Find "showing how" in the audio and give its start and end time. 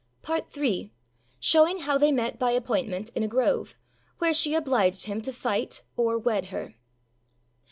1.39-1.95